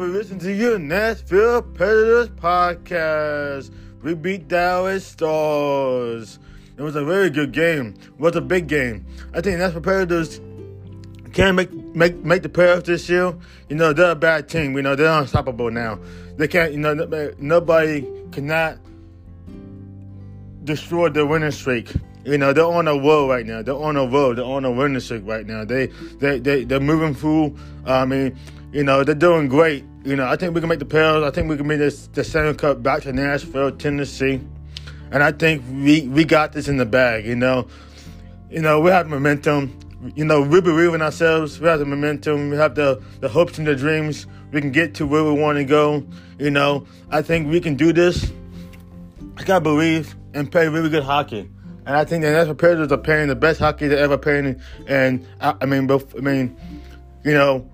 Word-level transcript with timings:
for 0.00 0.08
listening 0.08 0.38
to 0.38 0.50
your 0.50 0.78
Nashville 0.78 1.60
Predators 1.60 2.30
podcast. 2.30 3.70
We 4.02 4.14
beat 4.14 4.48
Dallas 4.48 5.04
Stars. 5.04 6.38
It 6.78 6.80
was 6.80 6.96
a 6.96 7.04
very 7.04 7.28
good 7.28 7.52
game. 7.52 7.94
It 8.02 8.18
was 8.18 8.34
a 8.34 8.40
big 8.40 8.66
game. 8.66 9.04
I 9.34 9.42
think 9.42 9.58
Nashville 9.58 9.82
Predators 9.82 10.40
can 11.34 11.54
make 11.54 11.70
make 11.94 12.16
make 12.24 12.42
the 12.42 12.48
playoffs 12.48 12.84
this 12.84 13.10
year. 13.10 13.36
You 13.68 13.76
know 13.76 13.92
they're 13.92 14.12
a 14.12 14.14
bad 14.14 14.48
team. 14.48 14.74
You 14.74 14.80
know 14.80 14.96
they're 14.96 15.12
unstoppable 15.20 15.70
now. 15.70 15.98
They 16.38 16.48
can't. 16.48 16.72
You 16.72 16.78
know 16.78 16.94
nobody 17.38 18.10
cannot 18.32 18.78
destroy 20.64 21.10
the 21.10 21.26
winning 21.26 21.50
streak. 21.50 21.92
You 22.24 22.36
know 22.36 22.52
they're 22.52 22.64
on 22.64 22.86
a 22.86 22.94
roll 22.94 23.28
right 23.28 23.46
now. 23.46 23.62
They're 23.62 23.74
on 23.74 23.96
a 23.96 24.06
roll. 24.06 24.34
They're 24.34 24.44
on 24.44 24.64
a 24.64 24.70
winning 24.70 25.00
streak 25.00 25.22
right 25.24 25.46
now. 25.46 25.64
They 25.64 25.86
they 25.86 26.38
they 26.38 26.64
they're 26.64 26.80
moving 26.80 27.14
through. 27.14 27.56
Uh, 27.86 27.94
I 27.94 28.04
mean, 28.04 28.36
you 28.72 28.84
know 28.84 29.04
they're 29.04 29.14
doing 29.14 29.48
great. 29.48 29.84
You 30.04 30.16
know 30.16 30.26
I 30.26 30.36
think 30.36 30.54
we 30.54 30.60
can 30.60 30.68
make 30.68 30.80
the 30.80 30.84
playoffs. 30.84 31.24
I 31.24 31.30
think 31.30 31.48
we 31.48 31.56
can 31.56 31.66
make 31.66 31.78
this 31.78 32.08
the 32.08 32.22
Stanley 32.22 32.54
Cup 32.54 32.82
back 32.82 33.02
to 33.02 33.12
Nashville, 33.12 33.72
Tennessee, 33.72 34.40
and 35.10 35.22
I 35.22 35.32
think 35.32 35.64
we 35.70 36.08
we 36.08 36.24
got 36.24 36.52
this 36.52 36.68
in 36.68 36.76
the 36.76 36.86
bag. 36.86 37.24
You 37.24 37.36
know, 37.36 37.68
you 38.50 38.60
know 38.60 38.80
we 38.80 38.90
have 38.90 39.08
momentum. 39.08 39.78
You 40.14 40.24
know 40.26 40.42
we 40.42 40.60
believe 40.60 40.92
in 40.92 41.00
ourselves. 41.00 41.58
We 41.58 41.68
have 41.68 41.78
the 41.78 41.86
momentum. 41.86 42.50
We 42.50 42.56
have 42.56 42.74
the 42.74 43.02
the 43.20 43.28
hopes 43.28 43.56
and 43.56 43.66
the 43.66 43.76
dreams. 43.76 44.26
We 44.52 44.60
can 44.60 44.72
get 44.72 44.94
to 44.96 45.06
where 45.06 45.24
we 45.24 45.32
want 45.32 45.56
to 45.56 45.64
go. 45.64 46.06
You 46.38 46.50
know 46.50 46.86
I 47.10 47.22
think 47.22 47.48
we 47.48 47.60
can 47.60 47.76
do 47.76 47.94
this. 47.94 48.30
I 49.38 49.44
gotta 49.44 49.62
believe 49.62 50.14
and 50.34 50.52
play 50.52 50.68
really 50.68 50.90
good 50.90 51.02
hockey. 51.02 51.48
And 51.86 51.96
I 51.96 52.04
think 52.04 52.22
the 52.22 52.30
Nashville 52.30 52.54
Predators 52.54 52.92
are 52.92 52.98
playing 52.98 53.28
the 53.28 53.36
best 53.36 53.58
hockey 53.58 53.88
they 53.88 53.98
ever 53.98 54.18
played. 54.18 54.60
And 54.86 55.26
I, 55.40 55.54
I 55.60 55.66
mean, 55.66 55.86
both, 55.86 56.14
I 56.14 56.20
mean, 56.20 56.56
you 57.24 57.32
know, 57.32 57.68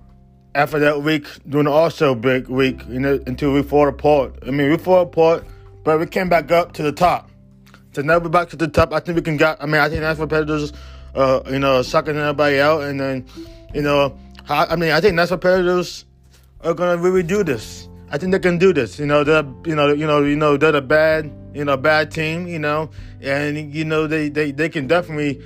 after 0.55 0.79
that 0.79 1.03
week, 1.03 1.27
doing 1.47 1.65
the 1.65 1.71
also 1.71 2.15
big 2.15 2.47
week, 2.47 2.81
you 2.87 2.99
know, 2.99 3.19
until 3.27 3.53
we 3.53 3.61
fall 3.63 3.87
apart. 3.87 4.35
I 4.45 4.51
mean, 4.51 4.71
we 4.71 4.77
fall 4.77 5.01
apart, 5.01 5.45
but 5.83 5.99
we 5.99 6.07
came 6.07 6.29
back 6.29 6.51
up 6.51 6.73
to 6.73 6.83
the 6.83 6.91
top. 6.91 7.29
So 7.93 8.01
now 8.01 8.19
we're 8.19 8.29
back 8.29 8.49
to 8.49 8.55
the 8.55 8.67
top. 8.67 8.93
I 8.93 8.99
think 8.99 9.15
we 9.15 9.21
can 9.21 9.37
get. 9.37 9.61
I 9.61 9.65
mean, 9.65 9.81
I 9.81 9.89
think 9.89 10.01
Nashville 10.01 10.27
Predators, 10.27 10.73
uh, 11.15 11.41
you 11.49 11.59
know, 11.59 11.81
sucking 11.81 12.15
everybody 12.15 12.59
out, 12.59 12.83
and 12.83 12.99
then, 12.99 13.25
you 13.73 13.81
know, 13.81 14.17
I, 14.49 14.65
I 14.65 14.75
mean, 14.75 14.91
I 14.91 15.01
think 15.01 15.15
Nashville 15.15 15.37
Predators 15.37 16.05
are 16.61 16.73
gonna 16.73 16.97
really 16.97 17.23
do 17.23 17.43
this. 17.43 17.87
I 18.09 18.17
think 18.17 18.31
they 18.31 18.39
can 18.39 18.57
do 18.57 18.73
this. 18.73 18.99
You 18.99 19.05
know, 19.05 19.23
they're 19.23 19.45
you 19.65 19.75
know 19.75 19.93
you 19.93 20.07
know 20.07 20.23
you 20.23 20.35
know 20.35 20.57
they're 20.57 20.75
a 20.75 20.81
bad 20.81 21.31
you 21.57 21.65
know 21.65 21.75
bad 21.75 22.11
team. 22.11 22.47
You 22.47 22.59
know, 22.59 22.89
and 23.21 23.73
you 23.73 23.83
know 23.83 24.07
they 24.07 24.29
they, 24.29 24.51
they 24.51 24.69
can 24.69 24.87
definitely 24.87 25.41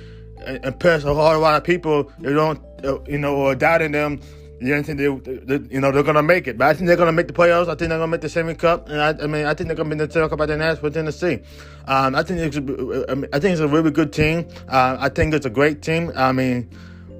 uh, 0.46 0.58
impress 0.62 1.04
a 1.04 1.14
whole 1.14 1.40
lot 1.40 1.56
of 1.56 1.64
people. 1.64 2.12
They 2.20 2.32
don't 2.32 2.60
uh, 2.84 3.00
you 3.04 3.18
know 3.18 3.34
or 3.36 3.54
doubting 3.54 3.92
them. 3.92 4.20
You 4.60 4.76
know, 4.76 4.82
they, 4.82 4.94
they, 4.94 5.74
you 5.74 5.80
know 5.80 5.90
they're 5.90 6.04
gonna 6.04 6.22
make 6.22 6.46
it, 6.46 6.56
but 6.56 6.68
I 6.68 6.74
think 6.74 6.86
they're 6.86 6.96
gonna 6.96 7.10
make 7.10 7.26
the 7.26 7.32
playoffs. 7.32 7.64
I 7.64 7.74
think 7.74 7.88
they're 7.88 7.98
gonna 7.98 8.06
make 8.06 8.20
the 8.20 8.28
Stanley 8.28 8.54
Cup, 8.54 8.88
and 8.88 9.00
I, 9.00 9.24
I 9.24 9.26
mean 9.26 9.44
I 9.44 9.54
think 9.54 9.66
they're 9.66 9.76
gonna 9.76 9.88
be 9.88 9.92
in 9.94 9.98
the 9.98 10.08
Stanley 10.08 10.28
Cup 10.28 10.40
at 10.40 10.46
the 10.46 10.56
Nashville, 10.56 10.90
Tennessee. 10.92 11.40
Um, 11.88 12.14
I 12.14 12.22
think 12.22 12.38
it's, 12.38 12.56
I 12.56 13.40
think 13.40 13.52
it's 13.52 13.60
a 13.60 13.66
really 13.66 13.90
good 13.90 14.12
team. 14.12 14.46
Uh, 14.68 14.98
I 15.00 15.08
think 15.08 15.34
it's 15.34 15.46
a 15.46 15.50
great 15.50 15.82
team. 15.82 16.12
I 16.14 16.30
mean, 16.30 16.70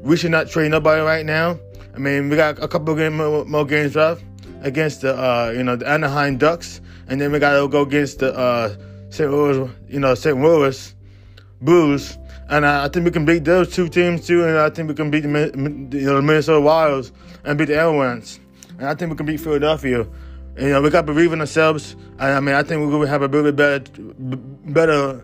we 0.02 0.16
should 0.16 0.30
not 0.30 0.50
trade 0.50 0.70
nobody 0.70 1.00
right 1.00 1.27
now. 1.27 1.58
I 1.96 1.98
mean, 1.98 2.28
we 2.30 2.36
got 2.36 2.62
a 2.62 2.68
couple 2.68 2.94
more 3.10 3.66
games 3.66 3.96
left 3.96 4.22
against 4.62 5.02
the 5.02 5.14
uh, 5.14 5.52
you 5.55 5.62
know 5.62 5.77
the 5.77 5.88
Anaheim 5.88 6.38
Ducks, 6.38 6.80
and 7.08 7.20
then 7.20 7.32
we 7.32 7.38
got 7.38 7.60
to 7.60 7.68
go 7.68 7.82
against 7.82 8.20
the 8.20 8.36
uh, 8.36 8.74
St. 9.10 9.30
Louis, 9.30 9.70
you 9.88 10.00
know 10.00 10.14
St. 10.14 10.41
Louis 10.41 10.94
Blues, 11.60 12.18
and 12.48 12.66
I, 12.66 12.84
I, 12.84 12.88
think 12.88 13.05
we 13.05 13.10
can 13.10 13.24
beat 13.24 13.44
those 13.44 13.72
two 13.72 13.88
teams 13.88 14.27
too, 14.27 14.44
and 14.44 14.58
I 14.58 14.70
think 14.70 14.88
we 14.88 14.94
can 14.94 15.10
beat 15.10 15.20
the, 15.20 15.28
you 15.28 16.06
know, 16.06 16.16
the 16.16 16.22
Minnesota 16.22 16.60
Wilds 16.60 17.12
and 17.44 17.58
beat 17.58 17.66
the 17.66 17.77
Avalanche, 17.77 18.38
and 18.78 18.86
I 18.86 18.94
think 18.94 19.10
we 19.10 19.16
can 19.16 19.27
beat 19.27 19.40
Philadelphia. 19.40 20.06
And, 20.55 20.66
you 20.66 20.72
know, 20.72 20.83
we 20.83 20.90
got 20.90 21.06
to 21.06 21.12
believe 21.12 21.33
in 21.33 21.40
ourselves. 21.40 21.96
And, 22.18 22.23
I 22.23 22.40
mean, 22.40 22.55
I 22.55 22.62
think 22.62 22.86
we're 22.86 23.05
to 23.05 23.11
have 23.11 23.23
a 23.23 23.29
really 23.29 23.52
better, 23.52 23.83
better, 23.89 25.23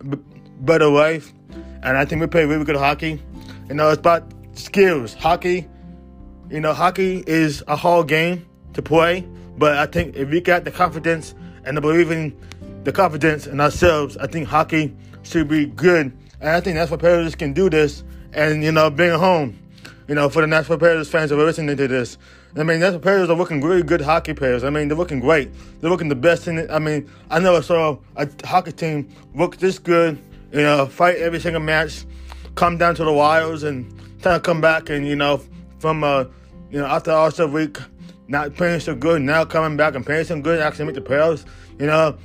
better 0.60 0.86
life. 0.86 1.34
And 1.82 1.98
I 1.98 2.06
think 2.06 2.22
we 2.22 2.26
play 2.26 2.46
really 2.46 2.64
good 2.64 2.76
hockey. 2.76 3.20
You 3.68 3.74
know, 3.74 3.90
it's 3.90 3.98
about 3.98 4.24
skills. 4.54 5.12
Hockey, 5.12 5.68
you 6.50 6.60
know, 6.60 6.72
hockey 6.72 7.22
is 7.26 7.62
a 7.68 7.76
whole 7.76 8.04
game 8.04 8.47
to 8.78 8.82
play. 8.82 9.26
But 9.58 9.76
I 9.76 9.86
think 9.86 10.16
if 10.16 10.30
we 10.30 10.40
got 10.40 10.64
the 10.64 10.70
confidence 10.70 11.34
and 11.64 11.76
the 11.76 11.80
believing, 11.80 12.34
the 12.84 12.92
confidence 12.92 13.46
in 13.46 13.60
ourselves, 13.60 14.16
I 14.16 14.28
think 14.28 14.48
hockey 14.48 14.96
should 15.24 15.48
be 15.48 15.66
good. 15.66 16.16
And 16.40 16.50
I 16.50 16.60
think 16.60 16.76
that's 16.76 16.90
what 16.90 17.00
Predators 17.00 17.34
can 17.34 17.52
do 17.52 17.68
this 17.68 18.04
and, 18.32 18.62
you 18.62 18.72
know, 18.72 18.88
bring 18.88 19.10
home. 19.18 19.58
You 20.06 20.14
know, 20.14 20.30
for 20.30 20.40
the 20.40 20.46
Nashville 20.46 20.78
Predators 20.78 21.10
fans 21.10 21.30
who 21.30 21.38
are 21.38 21.44
listening 21.44 21.76
to 21.76 21.88
this. 21.88 22.16
I 22.56 22.62
mean, 22.62 22.80
Nashville 22.80 23.00
Predators 23.00 23.28
are 23.28 23.36
looking 23.36 23.60
really 23.60 23.82
good 23.82 24.00
hockey 24.00 24.32
players. 24.32 24.64
I 24.64 24.70
mean, 24.70 24.88
they're 24.88 24.96
looking 24.96 25.20
great. 25.20 25.50
They're 25.80 25.90
looking 25.90 26.08
the 26.08 26.14
best 26.14 26.48
in 26.48 26.56
it. 26.56 26.70
I 26.70 26.78
mean, 26.78 27.10
I 27.30 27.40
never 27.40 27.60
saw 27.60 27.98
a 28.16 28.28
hockey 28.46 28.72
team 28.72 29.08
look 29.34 29.58
this 29.58 29.78
good, 29.78 30.18
you 30.52 30.62
know, 30.62 30.86
fight 30.86 31.16
every 31.16 31.40
single 31.40 31.60
match, 31.60 32.06
come 32.54 32.78
down 32.78 32.94
to 32.94 33.04
the 33.04 33.12
wilds 33.12 33.64
and 33.64 33.92
try 34.22 34.34
to 34.34 34.40
come 34.40 34.62
back 34.62 34.88
and, 34.88 35.06
you 35.06 35.16
know, 35.16 35.42
from, 35.78 36.02
uh, 36.02 36.24
you 36.70 36.78
know, 36.78 36.86
after 36.86 37.10
All-Star 37.10 37.46
week, 37.48 37.76
not 38.28 38.54
playing 38.54 38.80
so 38.80 38.94
good, 38.94 39.22
now 39.22 39.44
coming 39.44 39.76
back 39.76 39.94
and 39.94 40.04
playing 40.04 40.24
so 40.24 40.40
good, 40.40 40.60
actually 40.60 40.84
make 40.84 40.94
the 40.94 41.00
playoffs. 41.00 41.44
You 41.78 41.86
know, 41.86 42.16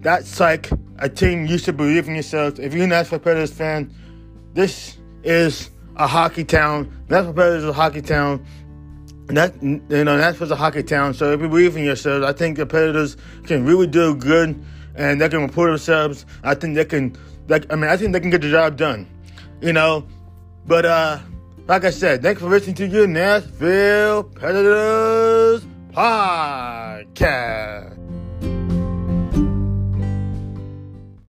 that's 0.00 0.40
like 0.40 0.70
a 0.98 1.08
team 1.08 1.46
you 1.46 1.58
should 1.58 1.76
believe 1.76 2.08
in 2.08 2.14
yourself. 2.14 2.58
If 2.58 2.74
you're 2.74 2.84
a 2.84 2.88
Nashville 2.88 3.18
Predators 3.18 3.52
fan, 3.52 3.94
this 4.54 4.96
is 5.22 5.70
a 5.96 6.06
hockey 6.06 6.44
town. 6.44 6.90
Nashville 7.08 7.34
Predators 7.34 7.64
is 7.64 7.68
a 7.68 7.72
hockey 7.74 8.02
town. 8.02 8.44
That 9.26 9.62
you 9.62 9.80
know, 9.88 10.16
Nashville's 10.16 10.50
a 10.50 10.56
hockey 10.56 10.82
town. 10.82 11.14
So 11.14 11.32
if 11.32 11.40
you 11.40 11.48
believe 11.48 11.76
in 11.76 11.84
yourself, 11.84 12.24
I 12.24 12.32
think 12.32 12.56
the 12.56 12.66
Predators 12.66 13.16
can 13.44 13.64
really 13.64 13.86
do 13.86 14.14
good, 14.16 14.60
and 14.96 15.20
they 15.20 15.28
can 15.28 15.42
report 15.42 15.70
themselves. 15.70 16.26
I 16.42 16.54
think 16.54 16.74
they 16.74 16.84
can. 16.84 17.16
Like, 17.48 17.70
I 17.72 17.76
mean, 17.76 17.90
I 17.90 17.96
think 17.96 18.12
they 18.12 18.20
can 18.20 18.30
get 18.30 18.40
the 18.40 18.50
job 18.50 18.76
done. 18.76 19.06
You 19.60 19.72
know, 19.72 20.06
but 20.66 20.86
uh, 20.86 21.18
like 21.68 21.84
I 21.84 21.90
said, 21.90 22.22
thanks 22.22 22.40
for 22.40 22.48
listening 22.48 22.74
to 22.76 22.86
your 22.86 23.06
Nashville 23.06 24.24
Predators 24.24 25.64
podcast. 25.92 27.49